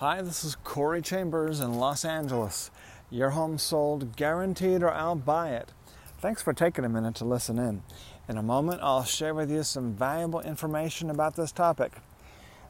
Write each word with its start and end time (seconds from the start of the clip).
Hi, 0.00 0.20
this 0.20 0.44
is 0.44 0.56
Corey 0.56 1.00
Chambers 1.00 1.58
in 1.58 1.72
Los 1.72 2.04
Angeles. 2.04 2.70
Your 3.08 3.30
home 3.30 3.56
sold 3.56 4.14
guaranteed 4.14 4.82
or 4.82 4.92
I'll 4.92 5.14
buy 5.16 5.52
it. 5.52 5.72
Thanks 6.20 6.42
for 6.42 6.52
taking 6.52 6.84
a 6.84 6.88
minute 6.90 7.14
to 7.14 7.24
listen 7.24 7.58
in. 7.58 7.82
In 8.28 8.36
a 8.36 8.42
moment, 8.42 8.82
I'll 8.82 9.04
share 9.04 9.32
with 9.32 9.50
you 9.50 9.62
some 9.62 9.94
valuable 9.94 10.42
information 10.42 11.08
about 11.08 11.34
this 11.34 11.50
topic. 11.50 11.92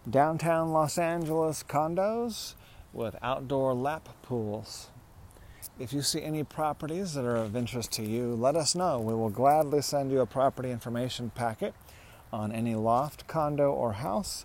Downtown 0.09 0.71
Los 0.71 0.99
Angeles 0.99 1.65
condos 1.65 2.55
with 2.93 3.17
outdoor 3.21 3.75
lap 3.75 4.09
pools. 4.23 4.91
If 5.81 5.93
you 5.93 6.03
see 6.03 6.23
any 6.23 6.45
properties 6.45 7.15
that 7.15 7.25
are 7.25 7.35
of 7.35 7.57
interest 7.57 7.91
to 7.95 8.05
you, 8.05 8.37
let 8.37 8.55
us 8.55 8.77
know. 8.77 9.01
We 9.01 9.15
will 9.15 9.31
gladly 9.31 9.83
send 9.83 10.13
you 10.13 10.21
a 10.21 10.27
property 10.27 10.71
information 10.71 11.31
packet 11.31 11.75
on 12.33 12.53
any 12.53 12.77
loft, 12.77 13.27
condo, 13.27 13.73
or 13.73 13.95
house 13.95 14.45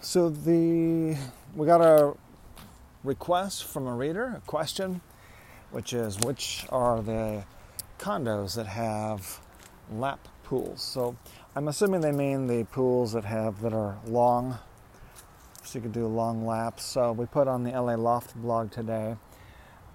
So 0.00 0.30
the 0.30 1.16
we 1.56 1.66
got 1.66 1.80
a 1.80 2.14
request 3.02 3.64
from 3.64 3.88
a 3.88 3.94
reader, 3.94 4.34
a 4.36 4.40
question, 4.46 5.00
which 5.72 5.92
is 5.92 6.20
which 6.20 6.64
are 6.70 7.02
the 7.02 7.42
condos 7.98 8.54
that 8.54 8.66
have 8.66 9.40
lap 9.90 10.20
pools. 10.44 10.80
So 10.80 11.16
I'm 11.56 11.66
assuming 11.66 12.00
they 12.00 12.12
mean 12.12 12.46
the 12.46 12.62
pools 12.64 13.12
that 13.12 13.24
have 13.24 13.60
that 13.62 13.72
are 13.72 13.98
long, 14.06 14.58
so 15.64 15.78
you 15.78 15.82
could 15.82 15.92
do 15.92 16.06
long 16.06 16.46
laps. 16.46 16.84
So 16.84 17.10
we 17.10 17.26
put 17.26 17.48
on 17.48 17.64
the 17.64 17.72
LA 17.72 17.96
Loft 17.96 18.36
blog 18.36 18.70
today 18.70 19.16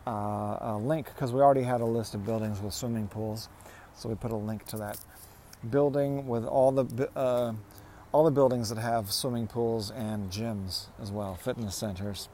uh, 0.06 0.58
a 0.60 0.80
link 0.84 1.06
because 1.08 1.32
we 1.32 1.40
already 1.40 1.64
had 1.64 1.80
a 1.80 1.86
list 1.86 2.14
of 2.14 2.26
buildings 2.26 2.60
with 2.60 2.74
swimming 2.74 3.08
pools, 3.08 3.48
so 3.96 4.10
we 4.10 4.16
put 4.16 4.32
a 4.32 4.36
link 4.36 4.66
to 4.66 4.78
that 4.78 5.00
building 5.72 6.28
with 6.28 6.44
all 6.44 6.74
the 6.74 7.10
uh, 7.16 7.54
all 8.14 8.24
the 8.24 8.32
buildings 8.32 8.70
that 8.70 8.78
have 8.78 9.12
swimming 9.12 9.48
pools 9.48 9.92
and 9.92 10.32
gyms 10.32 10.86
as 11.02 11.12
well, 11.12 11.36
fitness 11.36 11.76
centers. 11.76 12.30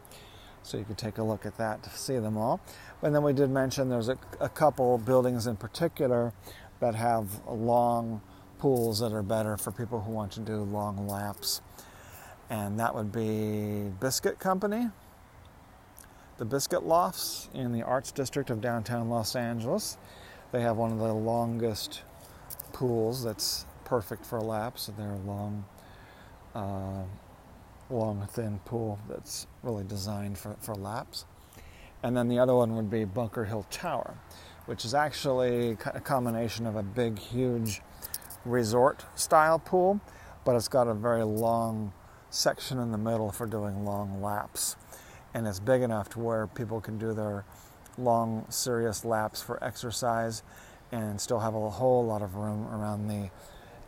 So 0.62 0.78
you 0.78 0.84
could 0.84 0.98
take 0.98 1.18
a 1.18 1.24
look 1.24 1.46
at 1.46 1.58
that 1.58 1.82
to 1.84 1.90
see 1.90 2.20
them 2.20 2.38
all. 2.38 2.60
And 3.02 3.16
then 3.16 3.24
we 3.24 3.32
did 3.32 3.50
mention 3.50 3.90
there's 3.90 4.10
a, 4.10 4.18
a 4.42 4.50
couple 4.50 4.98
buildings 4.98 5.48
in 5.48 5.56
particular 5.56 6.34
that 6.82 6.96
have 6.96 7.46
long 7.48 8.22
pools 8.60 9.00
that 9.00 9.14
are 9.14 9.24
better 9.24 9.58
for 9.58 9.72
people 9.72 10.02
who 10.02 10.12
want 10.12 10.34
to 10.34 10.42
do 10.42 10.58
long 10.58 11.08
laps. 11.08 11.62
And 12.50 12.78
that 12.80 12.94
would 12.94 13.12
be 13.12 13.90
Biscuit 14.02 14.38
Company, 14.38 14.90
the 16.38 16.46
Biscuit 16.46 16.84
Lofts 16.84 17.50
in 17.54 17.72
the 17.72 17.84
Arts 17.84 18.12
District 18.12 18.50
of 18.50 18.60
downtown 18.60 19.10
Los 19.10 19.36
Angeles. 19.36 19.98
They 20.52 20.62
have 20.62 20.76
one 20.76 20.92
of 20.92 21.00
the 21.00 21.14
longest 21.14 22.02
pools 22.74 23.24
that's 23.24 23.66
perfect 23.90 24.24
for 24.24 24.40
laps. 24.40 24.92
They're 24.96 25.18
long, 25.26 25.66
uh, 26.54 27.02
long, 27.90 28.28
thin 28.32 28.60
pool 28.64 29.00
that's 29.10 29.48
really 29.64 29.84
designed 29.84 30.38
for, 30.38 30.56
for 30.62 30.76
laps. 30.76 31.26
And 32.04 32.16
then 32.16 32.30
the 32.30 32.38
other 32.38 32.54
one 32.54 32.76
would 32.76 32.92
be 32.92 33.04
Bunker 33.04 33.46
Hill 33.46 33.66
Tower, 33.72 34.14
which 34.68 34.86
is 34.86 34.94
actually 34.94 35.72
a 35.72 36.00
combination 36.00 36.68
of 36.68 36.76
a 36.76 36.84
big, 36.84 37.18
huge 37.18 37.82
resort 38.46 39.04
style 39.16 39.58
pool, 39.58 40.00
but 40.46 40.56
it's 40.56 40.68
got 40.68 40.88
a 40.88 40.94
very 40.94 41.24
long 41.24 41.92
section 42.30 42.78
in 42.78 42.92
the 42.92 42.98
middle 42.98 43.32
for 43.32 43.48
doing 43.48 43.86
long 43.86 44.22
laps. 44.22 44.76
And 45.34 45.48
it's 45.48 45.60
big 45.60 45.82
enough 45.82 46.10
to 46.10 46.20
where 46.20 46.46
people 46.46 46.80
can 46.80 47.00
do 47.00 47.14
their 47.14 47.44
long, 47.98 48.46
serious 48.50 49.04
laps 49.04 49.42
for 49.42 49.62
exercise 49.64 50.44
and 50.92 51.20
still 51.20 51.40
have 51.40 51.56
a 51.56 51.70
whole 51.72 52.06
lot 52.06 52.22
of 52.22 52.36
room 52.36 52.68
around 52.68 53.08
the 53.08 53.32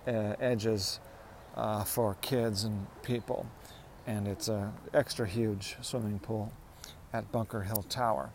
edges 0.08 1.00
uh, 1.56 1.84
for 1.84 2.16
kids 2.22 2.64
and 2.64 2.88
people. 3.04 3.46
And 4.08 4.28
it's 4.28 4.48
an 4.48 4.74
extra 4.94 5.28
huge 5.28 5.78
swimming 5.82 6.20
pool 6.20 6.52
at 7.14 7.32
Bunker 7.32 7.62
Hill 7.62 7.86
Tower. 7.90 8.30